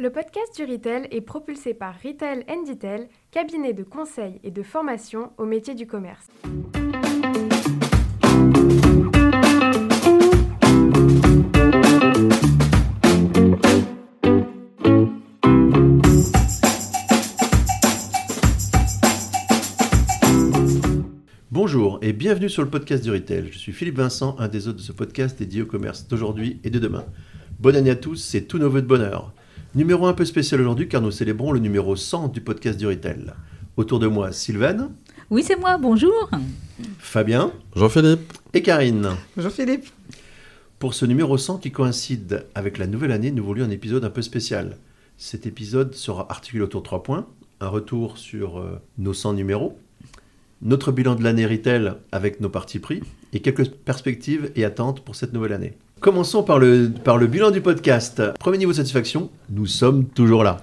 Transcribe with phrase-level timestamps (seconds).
[0.00, 5.32] Le podcast du Retail est propulsé par Retail Detail, cabinet de conseil et de formation
[5.38, 6.28] au métier du commerce.
[21.50, 23.48] Bonjour et bienvenue sur le podcast du Retail.
[23.50, 26.70] Je suis Philippe Vincent, un des hôtes de ce podcast dédié au commerce d'aujourd'hui et
[26.70, 27.04] de demain.
[27.58, 29.34] Bonne année à tous, c'est tous nos voeux de bonheur.
[29.78, 33.32] Numéro un peu spécial aujourd'hui car nous célébrons le numéro 100 du podcast du Retail.
[33.76, 34.90] Autour de moi, Sylvain.
[35.30, 36.28] Oui, c'est moi, bonjour.
[36.98, 37.52] Fabien.
[37.76, 38.32] Jean-Philippe.
[38.54, 39.10] Et Karine.
[39.36, 39.86] Bonjour Philippe.
[40.80, 44.10] Pour ce numéro 100 qui coïncide avec la nouvelle année, nous voulions un épisode un
[44.10, 44.78] peu spécial.
[45.16, 47.28] Cet épisode sera articulé autour de trois points.
[47.60, 49.78] Un retour sur euh, nos 100 numéros,
[50.62, 55.14] notre bilan de l'année retail avec nos parties pris et quelques perspectives et attentes pour
[55.14, 55.74] cette nouvelle année.
[56.00, 58.22] Commençons par le, par le bilan du podcast.
[58.38, 60.58] Premier niveau de satisfaction, nous sommes toujours là.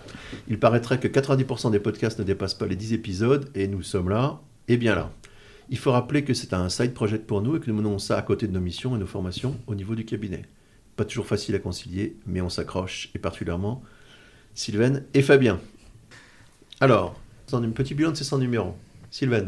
[0.47, 4.09] Il paraîtrait que 90% des podcasts ne dépassent pas les 10 épisodes et nous sommes
[4.09, 5.11] là et bien là.
[5.69, 8.17] Il faut rappeler que c'est un side project pour nous et que nous menons ça
[8.17, 10.43] à côté de nos missions et nos formations au niveau du cabinet.
[10.95, 13.81] Pas toujours facile à concilier, mais on s'accroche et particulièrement
[14.53, 15.59] Sylvain et Fabien.
[16.79, 17.19] Alors,
[17.51, 18.75] un petit bilan de ces 100 numéros.
[19.11, 19.45] Sylvain.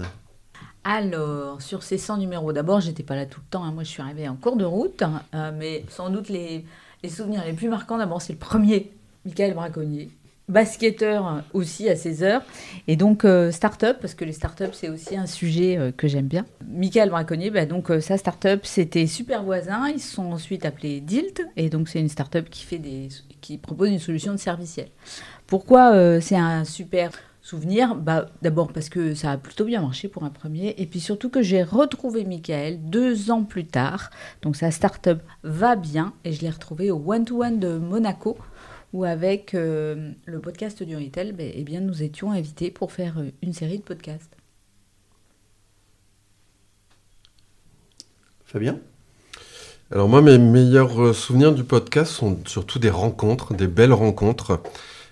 [0.90, 3.66] Alors, sur ces 100 numéros, d'abord, j'étais pas là tout le temps.
[3.66, 3.74] hein.
[3.74, 5.04] Moi, je suis arrivée en cours de route.
[5.36, 6.64] euh, mais sans doute les,
[7.10, 8.94] souvenirs les plus marquants, d'abord, c'est le premier,
[9.26, 10.10] Michael Braconnier.
[10.48, 12.42] Basketteur euh, aussi à 16 heures.
[12.88, 16.46] Et donc, euh, start-up, parce que les start-up, c'est aussi un sujet que j'aime bien.
[16.66, 19.90] Michael Braconnier, bah, donc, sa start-up, c'était Super Voisin.
[19.90, 21.46] Ils sont ensuite appelés Dilt.
[21.58, 22.66] Et donc, c'est une start-up qui,
[23.42, 24.88] qui propose une solution de serviciel.
[25.48, 27.12] Pourquoi c'est un super
[27.48, 31.00] souvenir bah, D'abord parce que ça a plutôt bien marché pour un premier, et puis
[31.00, 34.10] surtout que j'ai retrouvé Michael deux ans plus tard.
[34.42, 38.38] Donc sa start-up va bien, et je l'ai retrouvé au One-to-One de Monaco,
[38.92, 43.20] où avec euh, le podcast du Retail, bah, eh bien, nous étions invités pour faire
[43.20, 44.36] euh, une série de podcasts.
[48.44, 48.78] Fabien?
[49.90, 54.62] Alors moi, mes meilleurs euh, souvenirs du podcast sont surtout des rencontres, des belles rencontres.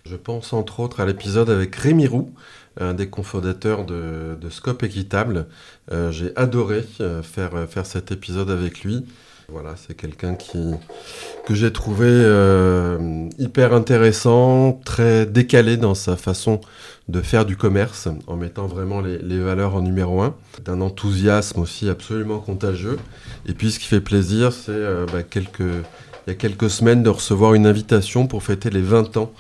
[0.08, 2.32] Je pense entre autres à l'épisode avec Rémi Roux,
[2.80, 5.48] un des cofondateurs de, Scope Équitable.
[5.92, 9.04] Euh, J'ai adoré euh, faire, euh, faire cet épisode avec lui.
[9.50, 10.74] Voilà, c'est quelqu'un qui
[11.48, 12.08] que j'ai trouvé
[13.38, 16.62] hyper intéressant, très décalé dans sa façon
[17.10, 21.90] de faire du commerce, en mettant vraiment les, valeurs en numéro un, d'un enthousiasme aussi
[21.90, 22.98] absolument contagieux.
[23.48, 24.82] Et puis ce qui fait plaisir, c'est
[25.14, 29.16] bah, quelques, il y a quelques semaines de recevoir une invitation pour fêter les 20
[29.18, 29.32] ans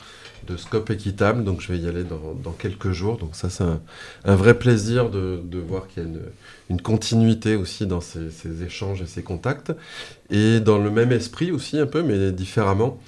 [0.48, 3.18] de Scope Équitable, donc je vais y aller dans, quelques jours.
[3.18, 6.10] Donc ça, c'est un, vrai plaisir de, voir qu'il y a
[6.70, 9.74] une, continuité aussi dans ces, échanges et ces contacts.
[10.30, 13.00] Et dans le même esprit aussi, un peu, mais différemment,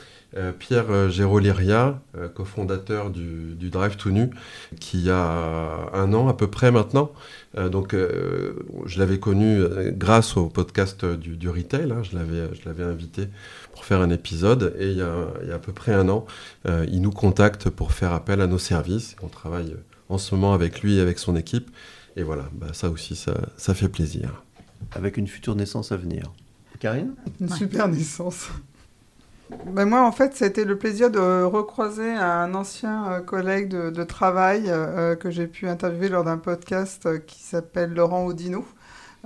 [0.59, 4.29] Pierre euh, Géroliria, euh, cofondateur du, du Drive to Nu,
[4.79, 7.11] qui a un an à peu près maintenant.
[7.57, 8.53] Euh, donc, euh,
[8.85, 11.91] je l'avais connu euh, grâce au podcast du, du retail.
[11.91, 12.03] hein.
[12.03, 13.29] je l'avais, je l'avais invité
[13.73, 14.75] pour faire un épisode.
[14.79, 16.25] Et il y a, il y a à peu près un an,
[16.67, 19.15] euh, il nous contacte pour faire appel à nos services.
[19.23, 19.75] On travaille
[20.09, 21.69] en ce moment avec lui et avec son équipe.
[22.17, 24.43] Et voilà, bah, ça aussi, ça, ça fait plaisir.
[24.91, 26.31] Avec une future naissance à venir.
[26.79, 27.13] Karine?
[27.41, 27.55] Une Ouais.
[27.57, 28.49] super naissance.
[29.49, 34.65] Ben moi, en fait, c'était le plaisir de recroiser un ancien euh, collègue de, travail
[34.67, 38.65] euh, que j'ai pu interviewer lors d'un podcast euh, qui s'appelle Laurent Audino,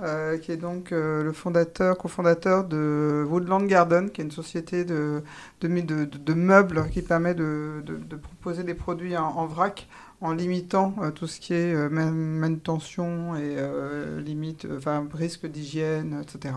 [0.00, 4.84] euh, qui est donc euh, le fondateur, cofondateur de Woodland Garden, qui est une société
[4.84, 5.24] de,
[5.60, 7.82] de, meubles qui permet de,
[8.22, 9.88] proposer des produits en vrac
[10.22, 15.06] en limitant euh, tout ce qui est euh, man- manutention et euh, limite, euh, enfin,
[15.12, 16.54] risque d'hygiène, etc.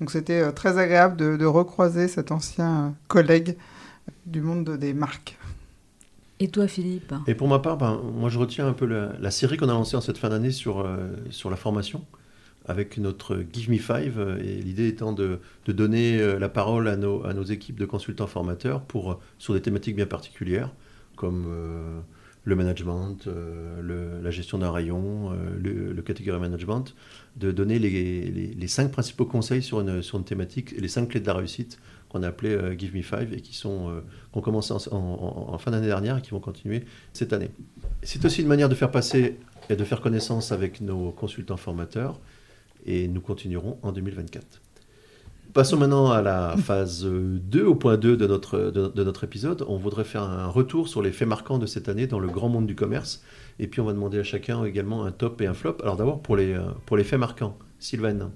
[0.00, 3.56] Donc c'était euh, très agréable de, de recroiser cet ancien euh, collègue
[4.26, 5.38] du monde de- des marques.
[6.40, 7.14] Et toi, Philippe?
[7.26, 9.72] Et pour ma part, ben, moi je retiens un peu la, la série qu'on a
[9.72, 12.04] lancée en cette fin d'année sur, euh, sur la formation,
[12.66, 17.24] avec notre Give Me Five, et l'idée étant de, de donner la parole à nos,
[17.24, 20.70] à nos équipes de consultants formateurs pour, sur des thématiques bien particulières,
[21.14, 22.00] comme euh,
[22.46, 26.94] le management, euh, la gestion d'un rayon, euh, le, le category management,
[27.36, 31.26] de donner les, cinq principaux conseils sur une, sur une thématique les cinq clés de
[31.26, 31.78] la réussite
[32.10, 34.00] qu'on a appelé euh, Give Me Five et qui sont euh,
[34.32, 34.42] qu'on
[34.92, 37.50] en- en fin d'année dernière et qui vont continuer cette année.
[38.02, 39.36] C'est aussi une manière de faire passer
[39.70, 42.20] et de faire connaissance avec nos consultants formateurs
[42.86, 44.60] et nous continuerons en 2024.
[45.54, 49.64] Passons maintenant à la phase 2, au point 2 de notre, de, notre épisode.
[49.68, 52.48] On voudrait faire un retour sur les faits marquants de cette année dans le grand
[52.48, 53.22] monde du commerce.
[53.60, 55.76] Et puis on va demander à chacun également un top et un flop.
[55.80, 57.56] Alors d'abord pour les, euh, pour les faits marquants.
[57.78, 58.32] Sylvain.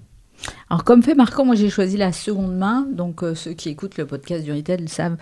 [0.69, 3.97] Alors comme fait marquant, moi j'ai choisi la seconde main, donc euh, ceux qui écoutent
[3.97, 5.17] le podcast du retail savent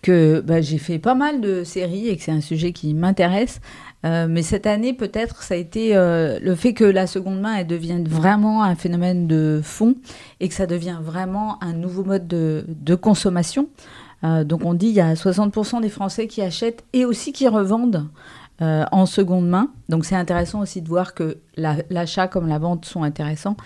[0.00, 3.60] que bah, j'ai fait pas mal de séries et que c'est un sujet qui m'intéresse.
[4.04, 7.56] Euh, mais cette année, peut-être, ça a été euh, le fait que la seconde main,
[7.56, 9.94] elle devienne vraiment un phénomène de fond
[10.40, 13.68] et que ça devient vraiment un nouveau mode de, consommation.
[14.22, 18.06] Donc on dit il y a 60% des Français qui achètent et aussi qui revendent
[18.62, 19.68] euh, en seconde main.
[19.88, 23.56] Donc c'est intéressant aussi de voir que la- l'achat comme la vente sont intéressants.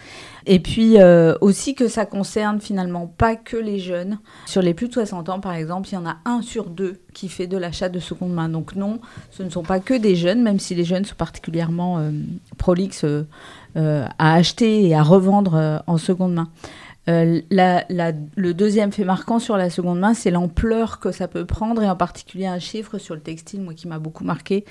[0.47, 4.19] Et puis euh, aussi que ça concerne finalement pas que les jeunes.
[4.47, 6.99] Sur les plus de 60 ans par exemple, il y en a un sur deux
[7.15, 8.49] qui fait de l'achat de seconde main.
[8.49, 9.01] Donc non,
[9.31, 12.11] ce ne sont pas que des jeunes, même si les jeunes sont particulièrement euh,
[12.57, 13.25] prolixes euh,
[14.19, 16.49] à acheter et à revendre en seconde main.
[17.09, 21.83] Euh, le deuxième fait marquant sur la seconde main, c'est l'ampleur que ça peut prendre,
[21.83, 24.65] et en particulier un chiffre sur le textile, moi qui m'a beaucoup marqué.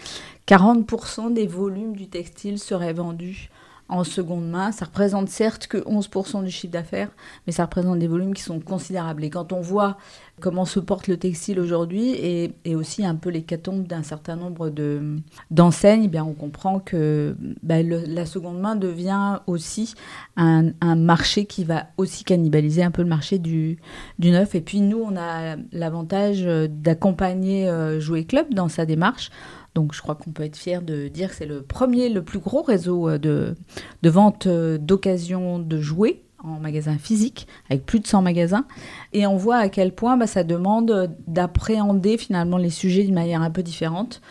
[0.47, 3.49] 40% des volumes du textile seraient vendus
[3.89, 4.71] en seconde main.
[4.71, 7.09] Ça représente certes que 11% du chiffre d'affaires,
[7.45, 9.23] mais ça représente des volumes qui sont considérables.
[9.23, 9.97] Et quand on voit
[10.41, 15.17] comment se porte le textile aujourd'hui et, aussi un peu l'hécatombe d'un certain nombre de-
[15.49, 19.93] d'enseignes, eh bien on comprend que le- la seconde main devient aussi
[20.35, 23.77] un, marché qui va aussi cannibaliser un peu le marché du,
[24.19, 24.55] du neuf.
[24.55, 29.29] Et puis nous, on a l'avantage d'accompagner euh, Jouet Club dans sa démarche.
[29.75, 32.39] Donc je crois qu'on peut être fier de dire que c'est le premier, le plus
[32.39, 33.55] gros réseau euh, de,
[34.01, 38.65] de vente euh, d'occasion de jouets en magasin physique, avec plus de 100 magasins.
[39.13, 43.15] Et on voit à quel point bah, ça demande euh, d'appréhender finalement les sujets d'une
[43.15, 44.21] manière un peu différente,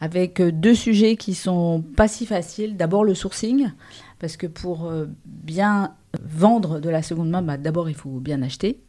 [0.00, 2.76] avec deux sujets qui sont pas si faciles.
[2.76, 3.70] D'abord le sourcing,
[4.18, 4.92] parce que pour
[5.24, 8.80] bien vendre de la seconde main, bah, d'abord il faut bien acheter,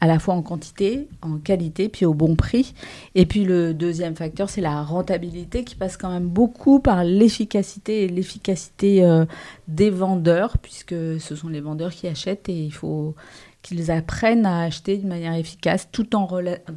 [0.00, 2.74] à la fois en quantité, en qualité, puis au bon prix.
[3.14, 8.04] Et puis le deuxième facteur, c'est la rentabilité qui passe quand même beaucoup par l'efficacité
[8.04, 9.26] et l'efficacité euh,
[9.68, 13.14] des vendeurs, puisque ce sont les vendeurs qui achètent et il faut
[13.62, 16.26] qu'ils apprennent à acheter d'une manière efficace tout en,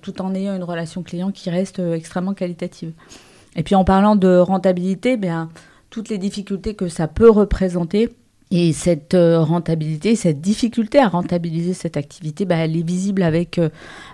[0.01, 2.91] tout en ayant une relation client qui reste euh, extrêmement qualitative.
[3.55, 5.49] Et puis en parlant de rentabilité, bien,
[5.89, 8.09] toutes les difficultés que ça peut représenter,
[8.55, 13.57] et cette euh, rentabilité, cette difficulté à rentabiliser cette activité, bah, elle est visible avec
[13.57, 13.69] euh,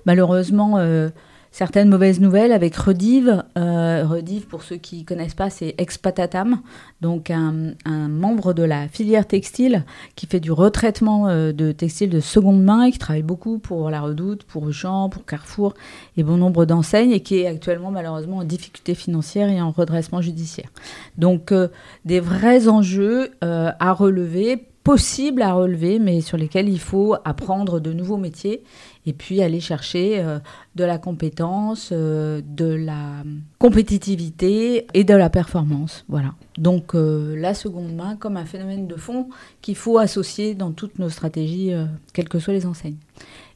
[0.05, 1.09] malheureusement euh,
[1.51, 3.43] certaines mauvaises nouvelles avec Rediv.
[3.57, 6.61] Euh, Rediv, pour ceux qui ne connaissent pas, c'est Expatatam,
[7.01, 9.83] donc un, membre de la filière textile
[10.15, 13.89] qui fait du retraitement euh, de textiles de seconde main et qui travaille beaucoup pour
[13.89, 15.73] La Redoute, pour Auchan, pour Carrefour
[16.17, 20.21] et bon nombre d'enseignes et qui est actuellement malheureusement en difficulté financière et en redressement
[20.21, 20.69] judiciaire.
[21.17, 21.67] Donc euh,
[22.05, 27.91] des vrais enjeux à relever, possibles à relever, mais sur lesquels il faut apprendre de
[27.93, 28.63] nouveaux métiers
[29.05, 30.39] et puis aller chercher euh,
[30.75, 33.23] de la compétence, euh, de la
[33.57, 36.05] compétitivité et de la performance.
[36.07, 36.33] Voilà.
[36.57, 39.29] Donc euh, la seconde main comme un phénomène de fond
[39.61, 41.73] qu'il faut associer dans toutes nos stratégies,
[42.13, 42.97] quelles que soient les enseignes.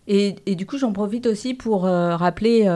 [0.08, 2.70] Et, et du coup, j'en profite aussi pour rappeler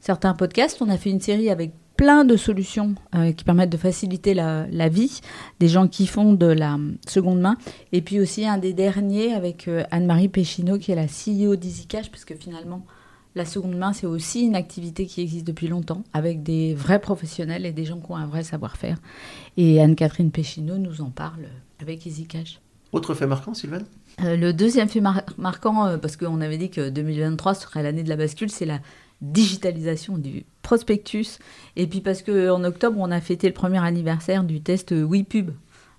[0.00, 0.82] certains podcasts.
[0.82, 4.66] On a fait une série avec plein de solutions euh, qui permettent de faciliter la,
[4.70, 5.20] la vie
[5.60, 7.56] des gens qui font de la seconde main.
[7.92, 12.10] Et puis aussi un des derniers avec euh, Anne-Marie Péchineau, qui est la CEO d'EasyCash,
[12.10, 12.86] parce que finalement,
[13.34, 17.66] la seconde main, c'est aussi une activité qui existe depuis longtemps, avec des vrais professionnels
[17.66, 18.96] et des gens qui ont un vrai savoir-faire.
[19.56, 21.46] Et Anne-Catherine Péchineau nous en parle
[21.80, 22.60] avec EasyCash.
[22.92, 23.82] Autre fait marquant, Sylvain?
[24.22, 28.02] Euh, le deuxième fait mar- marquant, euh, parce qu'on avait dit que 2023 serait l'année
[28.04, 28.78] de la bascule, c'est la
[29.20, 31.38] digitalisation du prospectus.
[31.76, 35.50] Et puis parce qu'en octobre, on a fêté le premier anniversaire du test WePub.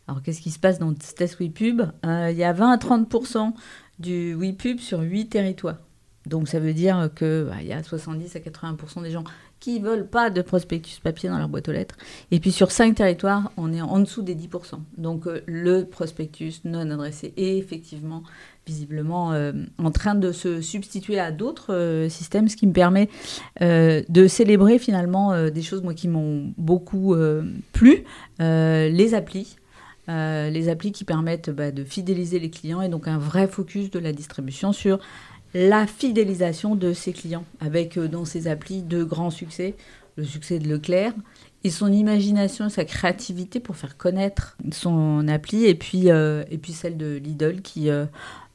[0.07, 1.81] Alors qu'est-ce qui se passe dans ce test WePub?
[2.05, 3.53] Euh, Il y a 20 à 30%
[3.99, 5.77] du WePub sur 8 territoires.
[6.25, 9.23] Donc ça veut dire qu'il y a 70 à 80% des gens
[9.59, 11.95] qui veulent pas de prospectus papier dans leur boîte aux lettres.
[12.31, 14.79] Et puis sur 5 territoires, on est en dessous des 10%.
[14.97, 18.23] Donc euh, le prospectus non adressé est effectivement
[18.65, 23.09] visiblement euh, en train de se substituer à d'autres euh, systèmes, ce qui me permet
[23.61, 27.15] euh, de célébrer finalement des choses moi qui m'ont beaucoup
[27.73, 28.03] plu,
[28.39, 29.57] les applis.
[30.07, 33.99] Les applis qui permettent bah, de fidéliser les clients et donc un vrai focus de
[33.99, 34.99] la distribution sur
[35.53, 39.75] la fidélisation de ses clients avec dans ces applis deux grands succès,
[40.15, 41.13] le succès de Leclerc
[41.63, 46.71] et son imagination, sa créativité pour faire connaître son appli et puis, euh, et puis
[46.73, 48.05] celle de Lidl qui euh,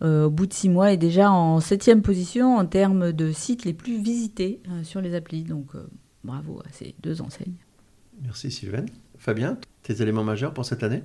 [0.02, 3.64] euh, au bout de six mois est déjà en septième position en termes de sites
[3.64, 5.42] les plus visités euh, sur les applis.
[5.42, 5.86] Donc euh,
[6.24, 7.54] bravo à ces deux enseignes.
[8.22, 8.86] Merci Sylvain.
[9.18, 11.02] Fabien, tes éléments majeurs pour cette année?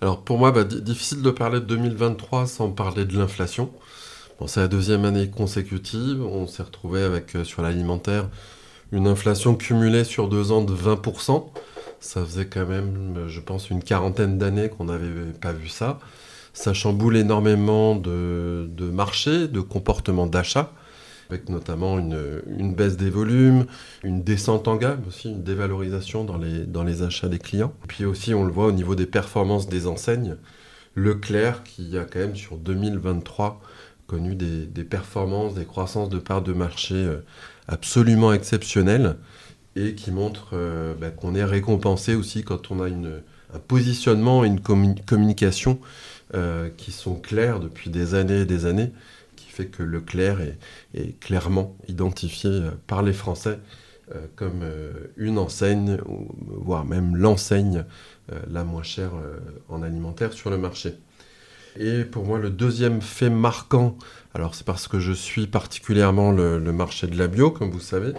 [0.00, 3.70] Alors pour moi, bah, di- difficile de parler de 2023 sans parler de l'inflation.
[4.38, 6.22] Bon, c'est la deuxième année consécutive.
[6.22, 8.28] On s'est retrouvé avec, euh, sur l'alimentaire,
[8.92, 11.44] une inflation cumulée sur deux ans de 20%.
[12.00, 15.98] Ça faisait quand même, je pense, une quarantaine d'années qu'on n'avait pas vu ça.
[16.52, 20.72] ça chamboule énormément de, marchés, de comportements d'achat,
[21.30, 23.66] avec notamment une, baisse des volumes,
[24.04, 26.38] une descente en gamme aussi, une dévalorisation dans
[26.84, 27.72] les, achats des clients.
[27.88, 30.36] Puis aussi, on le voit au niveau des performances des enseignes,
[30.94, 33.60] Leclerc qui a quand même sur 2023
[34.06, 37.18] connu des, performances, des croissances de parts de marché euh,
[37.68, 39.16] absolument exceptionnelles
[39.74, 44.48] et qui montrent euh, bah, qu'on est récompensé aussi quand on a un positionnement et
[44.48, 45.78] une communication
[46.34, 48.90] euh, qui sont clairs depuis des années et des années
[49.56, 50.58] fait que Leclerc est,
[50.94, 53.58] est clairement identifié euh, par les Français
[54.36, 54.62] comme
[55.16, 55.98] une enseigne,
[56.46, 57.84] voire même l'enseigne
[58.48, 59.10] la moins chère
[59.68, 60.94] en alimentaire sur le marché.
[61.78, 63.96] Et pour moi, le deuxième fait marquant,
[64.34, 68.12] alors c'est parce que je suis particulièrement le, marché de la bio, comme vous savez,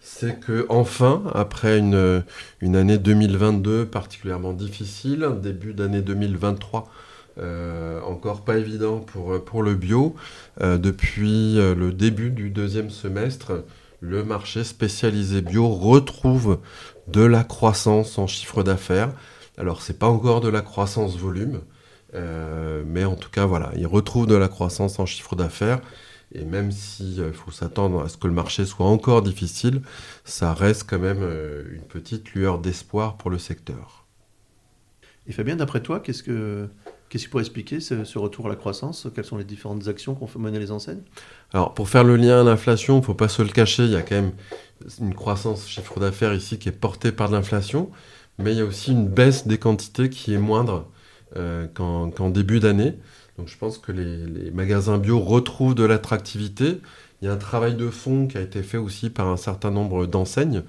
[0.00, 2.24] c'est que enfin, après une,
[2.62, 6.90] année 2022 particulièrement difficile, début d'année 2023
[7.38, 10.14] euh, encore pas évident pour, euh, pour le bio.
[10.60, 13.64] Euh, depuis le début du deuxième semestre,
[14.00, 16.58] le marché spécialisé bio retrouve
[17.08, 19.12] de la croissance en chiffre d'affaires.
[19.58, 21.60] Alors, c'est pas encore de la croissance volume,
[22.14, 25.80] mais en tout cas, voilà, il retrouve de la croissance en chiffre d'affaires.
[26.32, 29.82] Et même s'il faut s'attendre à ce que le marché soit encore difficile,
[30.24, 31.22] ça reste quand même
[31.72, 34.06] une petite lueur d'espoir pour le secteur.
[35.26, 36.68] Et Fabien, d'après toi, qu'est-ce que
[37.10, 39.08] Qu'est-ce qui pourrait expliquer ce, retour à la croissance?
[39.12, 41.02] Quelles sont les différentes actions qu'ont fait mener les enseignes?
[41.52, 43.90] Alors, pour faire le lien à l'inflation, il ne faut pas se le cacher, il
[43.90, 44.32] y a quand même
[45.00, 47.90] une croissance chiffre d'affaires ici qui est portée par l'inflation,
[48.38, 50.86] mais il y a aussi une baisse des quantités qui est moindre
[51.36, 52.94] euh, qu'en début d'année.
[53.38, 56.80] Donc, je pense que les, magasins bio retrouvent de l'attractivité.
[57.22, 59.70] Il y a un travail de fond qui a été fait aussi par un certain
[59.70, 60.62] nombre d'enseignes.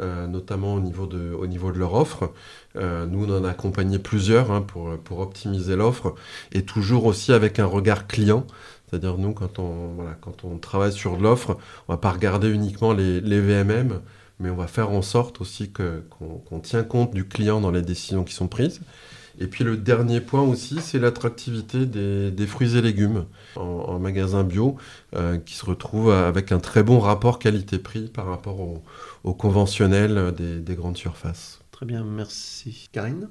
[0.00, 2.32] Euh, notamment au niveau de, au niveau de leur offre.
[2.76, 6.14] Euh, nous, on en a accompagné plusieurs hein, pour, pour optimiser l'offre
[6.52, 8.46] et toujours aussi avec un regard client.
[8.88, 12.94] C'est-à-dire, nous, quand on, voilà, quand on travaille sur l'offre, on va pas regarder uniquement
[12.94, 14.00] les, les, VMM,
[14.40, 18.24] mais on va faire en sorte aussi qu'on tient compte du client dans les décisions
[18.24, 18.80] qui sont prises.
[19.38, 24.76] Et puis le dernier point aussi, c'est l'attractivité des, fruits et légumes en, magasin bio,
[25.14, 28.60] euh, qui se retrouvent avec un très bon rapport qualité-prix par rapport
[29.24, 31.60] au, conventionnel des, grandes surfaces.
[31.70, 32.88] Très bien, merci.
[32.92, 33.28] Karine?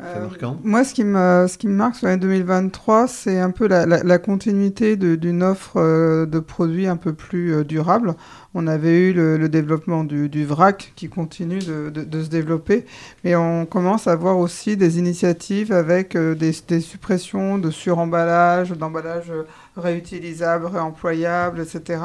[0.00, 0.28] Euh,
[0.62, 4.18] moi, ce qui, me, ce qui me marque sur l'année 2023, c'est un peu la,
[4.18, 8.14] continuité d'une offre euh, de produits un peu plus durable.
[8.54, 12.86] On avait eu le, développement du, vrac qui continue de, se développer,
[13.24, 19.32] mais on commence à voir aussi des initiatives avec euh, des, suppressions de suremballage, d'emballage
[19.78, 22.00] réutilisable, réemployable, etc.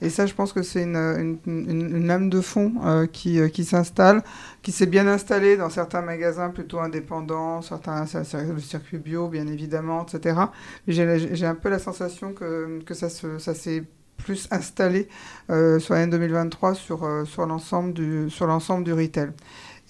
[0.00, 4.22] Et ça, je pense que c'est une, lame de fond euh, qui, euh, qui s'installe,
[4.62, 10.04] qui s'est bien installée dans certains magasins plutôt indépendants, certains le circuit bio, bien évidemment,
[10.04, 10.40] etc.
[10.86, 13.84] J'ai un peu la sensation que, que ça s'est
[14.18, 15.08] plus installé
[15.48, 19.30] euh, sur l'année 2023 sur, euh, sur l'ensemble du, sur l'ensemble du retail.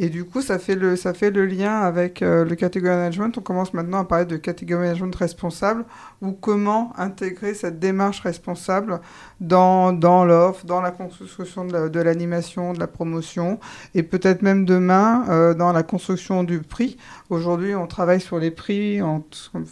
[0.00, 3.36] Et du coup, ça fait le, ça fait le lien avec euh, le category management.
[3.36, 5.84] On commence maintenant à parler de category management responsable
[6.22, 9.00] ou comment intégrer cette démarche responsable
[9.40, 13.58] dans, dans l'offre, dans la construction de l'animation, de, la promotion
[13.94, 16.96] et peut-être même demain euh, dans la construction du prix.
[17.28, 19.66] Aujourd'hui, on travaille sur les prix, on, comme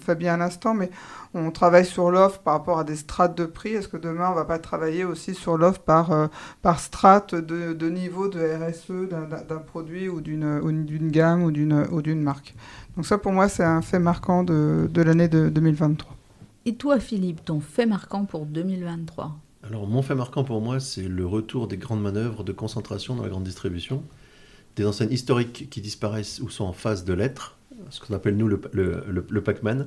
[0.00, 0.90] Fabien à l'instant, mais
[1.34, 3.74] on travaille sur l'offre par rapport à des strates de prix.
[3.74, 6.26] Est-ce que demain, on ne va pas travailler aussi sur l'offre par, euh,
[6.62, 9.08] par de, de, niveau de RSE
[9.66, 12.54] produit ou d'une gamme ou d'une marque
[12.96, 16.16] Donc ça, pour moi, c'est un fait marquant de, de l'année de 2023.
[16.64, 21.08] Et toi, Philippe, ton fait marquant pour 2023 Alors, mon fait marquant pour moi, c'est
[21.08, 24.02] le retour des grandes manœuvres de concentration dans la grande distribution,
[24.76, 27.57] des enseignes historiques qui disparaissent ou sont en phase de l'être,
[27.90, 29.86] ce qu'on appelle nous le, le, le Pac-Man,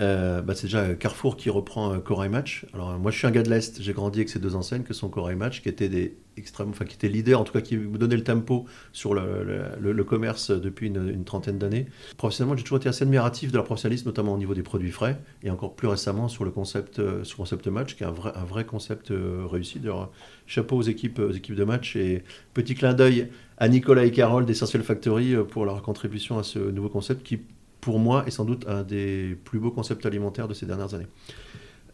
[0.00, 2.66] euh, bah, c'est déjà Carrefour qui reprend euh, Corail Match.
[2.72, 4.94] Alors moi je suis un gars de l'Est, j'ai grandi avec ces deux enseignes que
[4.94, 7.76] sont Corail Match, qui étaient des extrêmes, enfin qui étaient leaders, en tout cas qui
[7.76, 11.86] donnaient le tempo sur le, commerce depuis une, trentaine d'années.
[12.16, 15.18] Professionnellement, j'ai toujours été assez admiratif de leur professionnalisme, notamment au niveau des produits frais,
[15.42, 18.32] et encore plus récemment sur le concept, euh, sur concept match, qui est un vrai,
[18.36, 19.12] un vrai concept
[19.50, 19.80] réussi.
[19.80, 20.12] D'ailleurs,
[20.46, 22.22] chapeau aux équipes, aux équipes de match et
[22.54, 26.88] petit clin d'œil à Nicolas et Carole d'Essential Factory pour leur contribution à ce nouveau
[26.88, 27.40] concept qui
[27.80, 31.06] pour moi, est sans doute un des plus beaux concepts alimentaires de ces dernières années.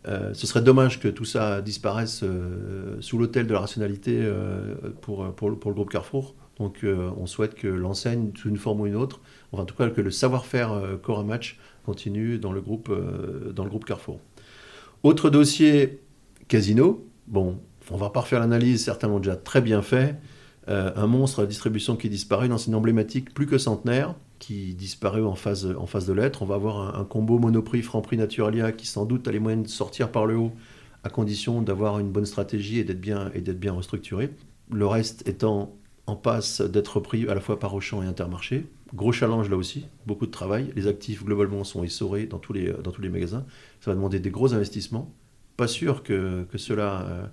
[0.06, 4.74] Euh, ce serait dommage que tout ça disparaisse euh, sous l'autel de la rationalité euh,
[5.00, 6.34] pour, pour, le groupe Carrefour.
[6.58, 9.88] Donc on souhaite que l'enseigne, sous une forme ou une autre, enfin en tout cas
[9.90, 12.92] que le savoir-faire Cora Match continue dans le, groupe,
[13.84, 14.20] Carrefour.
[15.02, 16.00] Autre dossier,
[16.46, 17.04] Casino.
[17.26, 17.58] Bon,
[17.90, 20.14] on va pas refaire l'analyse, certains l'ont déjà très bien fait.
[20.66, 25.34] Un monstre à distribution qui disparaît, une enseigne emblématique plus que centenaire, qui disparaît en
[25.34, 26.42] phase, de lettres.
[26.42, 29.68] On va avoir un, combo Monoprix, Franprix, Naturalia qui sans doute a les moyens de
[29.68, 30.52] sortir par le haut
[31.02, 34.30] à condition d'avoir une bonne stratégie et d'être bien, bien restructuré.
[34.70, 35.74] Le reste étant
[36.06, 38.66] en passe d'être pris à la fois par Auchan et Intermarché.
[38.94, 40.72] Gros challenge là aussi, beaucoup de travail.
[40.76, 42.74] Les actifs globalement sont essorés dans tous les,
[43.08, 43.46] magasins.
[43.80, 45.14] Ça va demander des gros investissements.
[45.56, 47.26] Pas sûr que, que cela euh,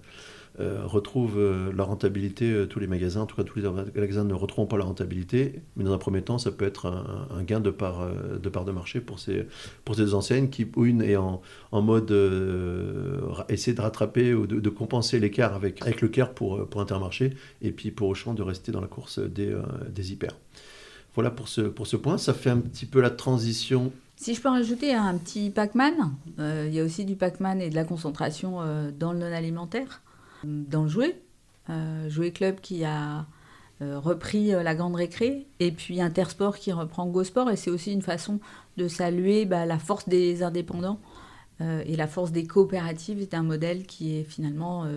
[0.60, 4.25] euh, retrouvent euh, la rentabilité, euh, tous les magasins, en tout cas tous les magasins
[4.25, 7.62] ne retrouveront pas la rentabilité, mais dans un premier temps, ça peut être un, gain
[7.62, 8.05] de part,
[8.38, 9.48] de marché pour ces,
[9.86, 11.41] pour ces enseignes qui, une est en,
[11.72, 12.12] en mode
[13.48, 17.72] essayer de rattraper ou de, compenser l'écart avec, avec le CARE pour, pour Intermarché, et
[17.72, 19.55] puis pour Auchan de rester dans la course des,
[19.89, 20.36] des hyper.
[21.15, 23.93] Voilà pour ce, pour ce point, ça fait un petit peu la transition.
[24.17, 25.93] Si je peux rajouter un petit Pac-Man,
[26.38, 28.60] il y a aussi du Pac-Man et de la concentration
[29.00, 30.01] dans le non-alimentaire
[30.43, 31.21] dans le jouet.
[31.69, 33.25] Euh, jouet Club qui a
[33.81, 37.91] euh, repris euh, la grande récré, et puis Intersport qui reprend GoSport, et c'est aussi
[37.91, 38.39] une façon
[38.77, 41.00] de saluer bah, la force des indépendants
[41.86, 43.19] et la force des coopératives.
[43.21, 44.88] C'est un modèle qui est finalement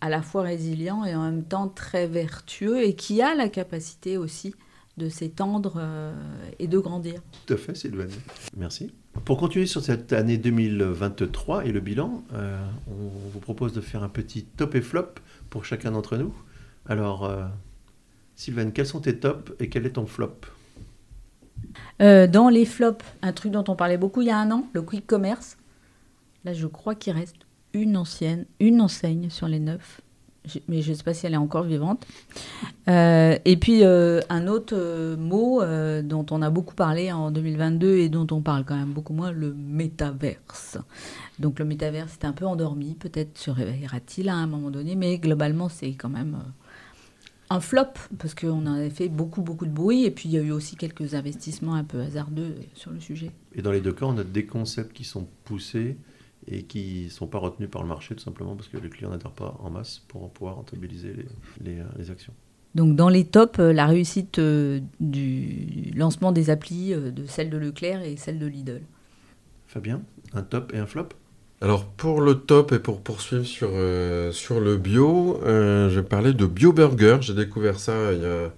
[0.00, 4.18] à la fois résilient et en même temps très vertueux, et qui a la capacité
[4.18, 4.56] aussi
[4.96, 5.80] de s'étendre
[6.58, 7.22] et de grandir.
[7.46, 8.08] Tout à fait, Sylvain.
[8.56, 8.90] Merci.
[9.24, 12.58] Pour continuer sur cette année 2023 et le bilan, euh,
[12.88, 15.14] on vous propose de faire un petit top et flop
[15.50, 16.34] pour chacun d'entre nous.
[16.86, 17.44] Alors, euh,
[18.36, 20.36] Sylvain, quels sont tes tops et quel est ton flop?
[22.00, 24.68] Euh, Dans les flops, un truc dont on parlait beaucoup il y a un an,
[24.72, 25.56] le quick commerce.
[26.44, 27.36] Là, je crois qu'il reste
[27.72, 30.00] une ancienne, une enseigne sur les neuf
[30.68, 32.06] mais je ne sais pas si elle est encore vivante.
[32.88, 35.62] Euh, et puis euh, un autre euh, mot
[36.02, 39.32] dont on a beaucoup parlé en 2022 et dont on parle quand même beaucoup moins,
[39.32, 40.78] le métaverse.
[41.38, 45.18] Donc le métaverse est un peu endormi, peut-être se réveillera-t-il à un moment donné, mais
[45.18, 46.38] globalement c'est quand même
[47.50, 50.38] un flop parce qu'on en a fait beaucoup beaucoup de bruit et puis il y
[50.38, 53.30] a eu aussi quelques investissements un peu hasardeux sur le sujet.
[53.54, 55.96] Et dans les deux cas, on a des concepts qui sont poussés
[56.50, 59.10] et qui ne sont pas retenus par le marché tout simplement parce que les clients
[59.10, 62.32] n'adhèrent pas en masse pour pouvoir rentabiliser les, les, euh, actions.
[62.74, 67.58] Donc dans les tops, euh, la réussite euh, du lancement des applis de celle de
[67.58, 68.82] Leclerc et celle de Lidl.
[69.66, 71.08] Fabien, un top et un flop?
[71.60, 73.70] Alors pour le top et pour poursuivre sur,
[74.32, 77.18] sur le bio, je vais parler de BioBurger.
[77.20, 78.52] J'ai découvert ça il y a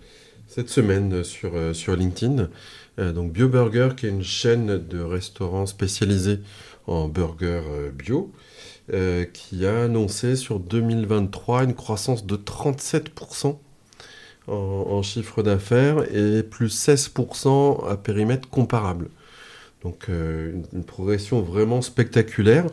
[0.47, 2.51] cette semaine sur, sur LinkedIn.
[2.99, 6.41] Donc BioBurger qui est une chaîne de restaurants spécialisés
[6.91, 8.33] en burger euh, bio,
[8.93, 13.57] euh, qui a annoncé sur 2023 une croissance de 37%
[14.49, 19.09] en, chiffre d'affaires et plus 16% à périmètre comparable.
[19.85, 22.67] Donc euh, une, progression vraiment spectaculaire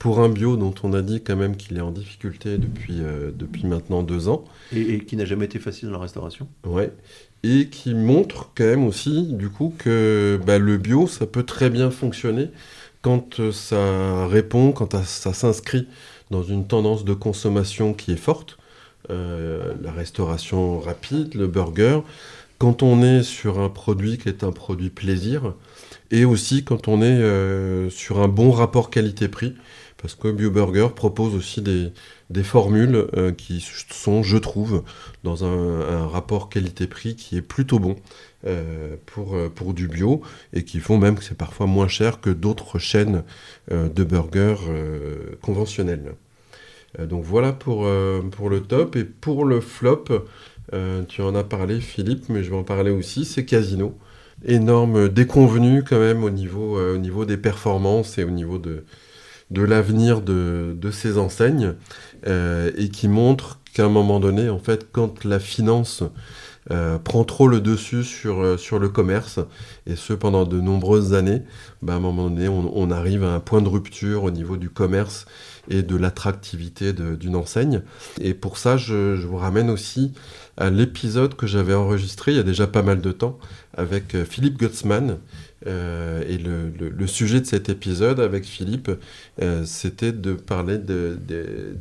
[0.00, 3.00] pour un bio dont on a dit quand même qu'il est en difficulté depuis,
[3.34, 4.44] depuis maintenant deux ans.
[4.74, 6.48] Et, qui n'a jamais été facile dans la restauration.
[6.64, 6.90] Ouais.
[7.42, 11.70] Et qui montre quand même aussi du coup que bah, le bio, ça peut très
[11.70, 12.50] bien fonctionner
[13.02, 15.88] quand euh, ça répond, quand ça s'inscrit
[16.30, 18.58] dans une tendance de consommation qui est forte,
[19.10, 22.00] euh, la restauration rapide, le burger,
[22.58, 25.54] quand on est sur un produit qui est un produit plaisir,
[26.10, 29.54] et aussi quand on est euh, sur un bon rapport qualité-prix,
[29.96, 31.92] parce que BioBurger propose aussi des,
[32.30, 34.84] des formules qui sont, je trouve,
[35.24, 37.96] dans un, rapport qualité-prix qui est plutôt bon.
[38.46, 40.22] Euh, pour, euh, pour du bio
[40.54, 43.22] et qui font même que c'est parfois moins cher que d'autres chaînes
[43.70, 44.56] euh, de burgers
[45.42, 46.14] conventionnelles.
[46.98, 47.86] donc voilà pour,
[48.30, 48.96] pour le top.
[48.96, 50.04] Et pour le flop,
[51.08, 53.98] tu en as parlé Philippe, mais je vais en parler aussi, c'est Casino.
[54.46, 58.84] Énorme déconvenu quand même au niveau, au niveau des performances et au niveau de,
[59.50, 61.74] de l'avenir de, ces enseignes
[62.26, 66.02] et qui montre qu'à un moment donné, en fait, quand la finance
[66.70, 69.40] euh, prend trop le dessus sur, euh, sur le commerce,
[69.86, 71.42] et ce pendant de nombreuses années,
[71.80, 74.68] bah, à un moment donné, on, arrive à un point de rupture au niveau du
[74.68, 75.24] commerce
[75.68, 77.82] et de l'attractivité d'une enseigne.
[78.20, 80.12] Et pour ça, je, vous ramène aussi
[80.56, 83.38] à l'épisode que j'avais enregistré il y a déjà pas mal de temps
[83.74, 85.18] avec euh, Philippe Gutzmann.
[85.66, 88.90] Et le, sujet de cet épisode avec Philippe,
[89.64, 91.18] c'était de parler de,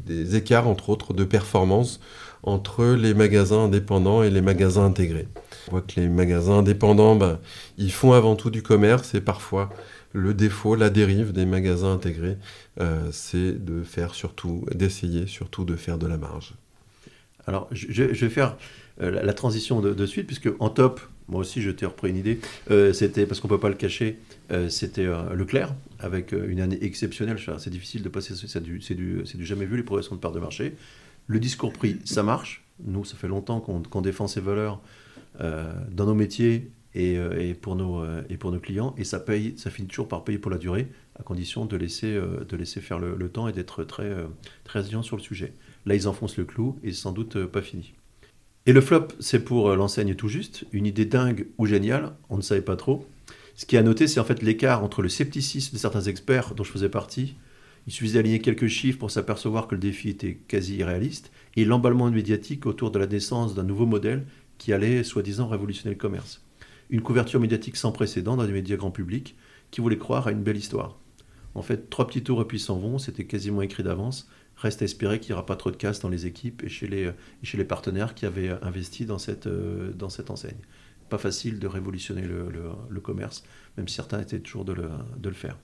[0.05, 1.99] des écarts, entre autres, de performance
[2.43, 5.27] entre les magasins indépendants et les magasins intégrés.
[5.67, 7.39] On voit que les magasins indépendants, ben,
[7.77, 9.69] ils font avant tout du commerce et parfois
[10.13, 12.37] le défaut, la dérive des magasins intégrés,
[12.79, 16.55] euh, c'est de faire surtout, d'essayer surtout de faire de la marge.
[17.45, 18.57] Alors, je, vais faire
[19.01, 22.39] euh, la transition de, suite, puisque en top, moi aussi je t'ai repris une idée,
[22.71, 24.19] euh, c'était, parce qu'on ne peut pas le cacher,
[24.69, 27.37] c'était Leclerc, avec une année exceptionnelle.
[27.59, 28.81] C'est difficile de passer, c'est du,
[29.41, 30.75] jamais vu, les progressions de part de marché.
[31.27, 32.63] Le discours prix, ça marche.
[32.83, 34.81] Nous, ça fait longtemps qu'on défend ces valeurs
[35.39, 38.95] euh, dans nos métiers et, euh, pour nos, euh, clients.
[38.97, 40.87] Et ça, paye, ça finit toujours par payer pour la durée,
[41.19, 44.27] à condition de laisser, euh, faire le, temps et d'être très, euh,
[44.63, 45.53] très exigeant sur le sujet.
[45.85, 47.93] Là, ils enfoncent le clou et c'est sans doute euh, pas fini.
[48.69, 52.37] Et le flop, c'est pour euh, l'enseigne tout juste, une idée dingue ou géniale, on
[52.37, 53.07] ne savait pas trop.
[53.55, 56.63] Ce qui est à c'est en fait l'écart entre le scepticisme de certains experts dont
[56.63, 57.33] je faisais partie,
[57.87, 62.11] il suffisait d'aligner quelques chiffres pour s'apercevoir que le défi était quasi irréaliste, et l'emballement
[62.11, 64.27] médiatique autour de la naissance d'un nouveau modèle
[64.59, 66.45] qui allait soi-disant révolutionner le commerce.
[66.91, 69.35] Une couverture médiatique sans précédent dans les médias grand public
[69.71, 70.99] qui voulait croire à une belle histoire.
[71.55, 74.29] En fait, trois petits tours et puis s'en vont, c'était quasiment écrit d'avance.
[74.61, 76.87] Reste à espérer qu'il n'y aura pas trop de casse dans les équipes et chez
[76.87, 77.11] les,
[77.43, 80.57] chez les partenaires qui avaient investi dans cette, euh, dans cette enseigne.
[81.09, 82.49] Pas facile de révolutionner le,
[82.89, 83.43] le- commerce,
[83.77, 85.57] même si certains étaient toujours de le, de le faire.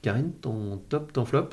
[0.00, 1.50] Karine, ton top, ton flop?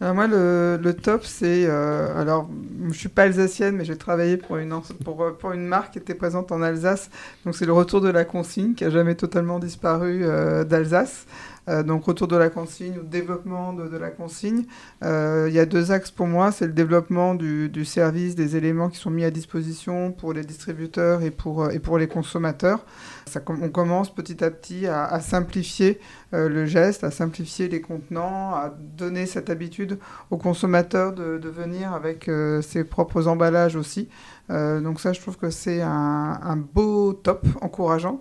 [0.00, 1.66] Alors moi, le, le top, c'est...
[1.66, 2.48] euh, alors,
[2.90, 5.98] je suis pas alsacienne, mais j'ai travaillé pour une, pour, euh, pour une marque qui
[5.98, 7.10] était présente en Alsace.
[7.44, 11.26] Donc, c'est le retour de la consigne, qui a jamais totalement disparu euh, d'Alsace.
[11.68, 14.64] Euh, donc, retour de la consigne ou développement de, de la consigne.
[15.02, 16.52] Euh, Il y a deux axes pour moi.
[16.52, 20.42] C'est le développement du, du service, des éléments qui sont mis à disposition pour les
[20.44, 22.84] distributeurs et pour, euh, et pour les consommateurs.
[23.26, 25.98] Ça, on commence petit à petit à, à simplifier
[26.32, 29.98] le geste, à simplifier les contenants, à donner cette habitude
[30.30, 32.30] aux consommateurs de, de venir avec
[32.62, 34.08] ses propres emballages aussi.
[34.50, 38.20] Euh, donc ça, je trouve que c'est un, un beau top encourageant.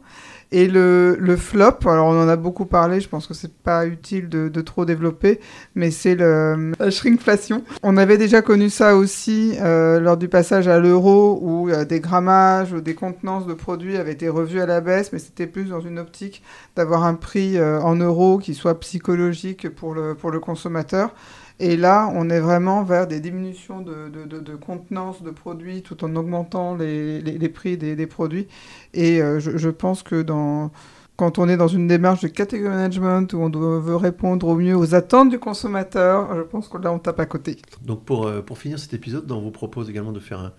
[0.57, 3.85] Et le, le flop, alors on en a beaucoup parlé, je pense que c'est pas
[3.85, 5.41] utile de, de trop développer,
[5.75, 7.61] mais c'est le, la shrinkflation.
[7.83, 11.99] On avait déjà connu ça aussi euh, lors du passage à l'euro où euh, des
[11.99, 15.65] grammages ou des contenances de produits avaient été revus à la baisse, mais c'était plus
[15.65, 16.41] dans une optique
[16.77, 21.13] d'avoir un prix euh, en euros qui soit psychologique pour le, pour le consommateur.
[21.59, 26.03] Et là, on est vraiment vers des diminutions de, de, de, contenance de produits tout
[26.03, 28.47] en augmentant les, les, prix des, des produits.
[28.93, 30.71] Et euh, je, je pense que dans,
[31.15, 34.75] quand on est dans une démarche de category management où on veut répondre au mieux
[34.75, 37.57] aux attentes du consommateur, je pense que là, on tape à côté.
[37.85, 40.51] Donc pour, euh, pour finir cet épisode, on vous propose également de faire un,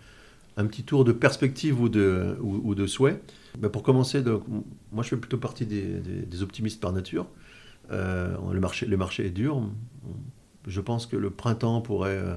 [0.57, 3.21] un petit tour de perspective ou de, ou, de souhait.
[3.59, 4.45] Ben, pour commencer, donc,
[4.93, 7.27] moi je fais plutôt partie des, des- des optimistes par nature.
[7.93, 9.63] Euh, le, marché, le marché est dur.
[10.67, 12.37] Je pense que le printemps pourrait euh,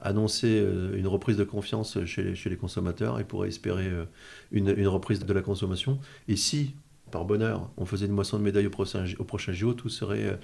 [0.00, 4.04] annoncer euh, une reprise de confiance chez les, consommateurs et pourrait espérer euh,
[4.52, 5.98] une, reprise de la consommation.
[6.28, 6.74] Et si,
[7.10, 10.38] par bonheur, on faisait une moisson de médailles au prochain, au JO, tout serait,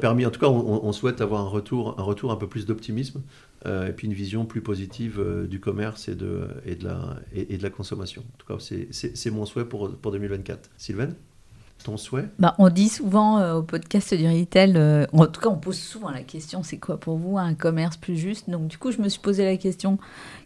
[0.00, 0.24] permis.
[0.26, 3.22] En tout cas, on, souhaite avoir un retour, un retour un peu plus d'optimisme
[3.66, 6.48] et puis une vision plus positive du commerce et de,
[6.80, 8.22] la, consommation.
[8.22, 10.70] En tout cas, c'est- mon souhait pour 2024.
[10.78, 11.10] Sylvain,
[11.84, 12.24] ton souhait?
[12.38, 15.78] Bah, on dit souvent euh, au podcast du retail, euh, en tout cas on pose
[15.78, 18.50] souvent la question, c'est quoi pour vous un commerce plus juste?
[18.50, 19.98] Donc du coup je me suis posé la question,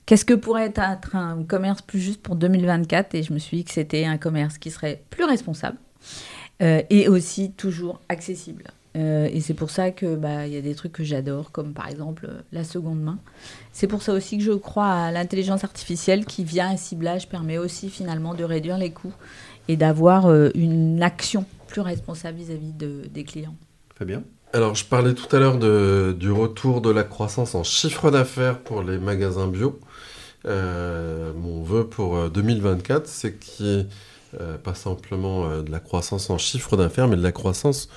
[0.05, 3.65] qu'est-ce que pourrait être un commerce plus juste pour 2024 Et je me suis dit
[3.65, 5.79] que c'était un commerce qui serait plus responsable
[6.61, 8.65] euh, et aussi toujours accessible.
[8.95, 12.29] Et c'est pour ça que bah, y a des trucs que j'adore, comme par exemple
[12.51, 13.21] la seconde main.
[13.71, 17.59] C'est pour ça aussi que je crois à l'intelligence artificielle qui, via un ciblage, permet
[17.59, 19.15] aussi finalement de réduire les coûts
[19.69, 23.55] et d'avoir euh, une action plus responsable vis-à-vis de- des clients.
[23.99, 24.23] Fabien?
[24.55, 28.83] Alors, je parlais tout à l'heure du retour de la croissance en chiffre d'affaires pour
[28.83, 29.79] les magasins bio.
[30.47, 33.87] Euh, mon vœu pour euh, 2024, c'est qu'il n'y ait
[34.41, 37.89] euh, pas simplement euh, de la croissance en chiffre d'affaires, mais de la croissance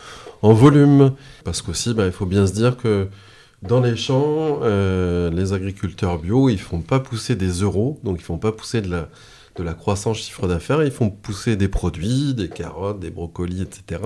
[0.42, 1.14] en volume.
[1.46, 3.08] Parce qu'aussi, bah, il faut bien se dire que
[3.62, 8.24] dans les champs, euh, les agriculteurs bio, ils font pas pousser des euros, donc ils
[8.24, 9.08] font pas pousser de la,
[9.56, 14.02] de la croissance chiffre d'affaires, ils font pousser des produits, des carottes, des brocolis, etc.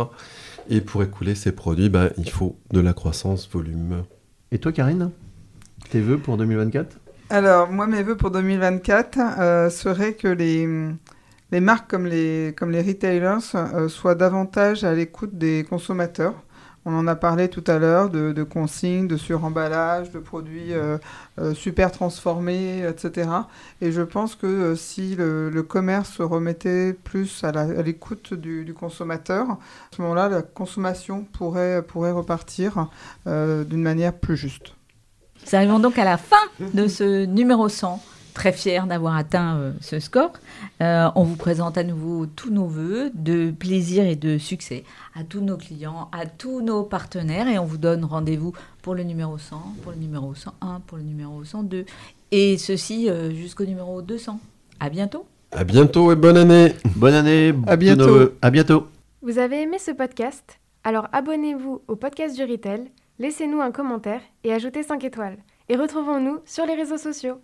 [0.70, 4.04] Et pour écouler ces produits, bah, il faut de la croissance volume.
[4.52, 5.12] Et toi, Karine
[5.90, 6.98] Tes vœux pour 2024
[7.30, 10.68] Alors, moi, mes vœux pour 2024 euh, seraient que les,
[11.52, 16.36] les marques comme les, comme les retailers euh, soient davantage à l'écoute des consommateurs.
[16.88, 21.00] On en a parlé tout à l'heure de, consignes, de suremballage, de produits euh,
[21.40, 23.30] euh, super transformés, etc.
[23.82, 29.50] Et je pense que euh, si le, commerce se remettait plus à l'écoute du, consommateur,
[29.50, 29.58] à
[29.96, 32.90] ce moment-là, la consommation pourrait, pourrait repartir
[33.26, 34.76] d'une manière plus juste.
[35.44, 38.00] Nous arrivons donc à la fin de ce numéro 100.
[38.36, 40.34] Très fiers d'avoir atteint euh, ce score.
[40.82, 44.84] Euh, on vous présente à nouveau tous nos voeux de plaisir et de succès
[45.16, 49.04] à tous nos clients, à tous nos partenaires et on vous donne rendez-vous pour le
[49.04, 51.86] numéro 100, pour le numéro 101, pour le numéro 102
[52.32, 54.38] et ceci euh, jusqu'au numéro 200.
[54.82, 55.26] À bientôt.
[55.54, 58.32] À bientôt et bonne année Bonne année À bientôt.
[58.42, 58.88] À bientôt
[59.22, 60.60] Vous avez aimé ce podcast?
[60.84, 65.38] Alors abonnez-vous au podcast du Retail, laissez-nous un commentaire et ajoutez 5 étoiles.
[65.70, 67.40] Et retrouvons-nous sur les réseaux sociaux.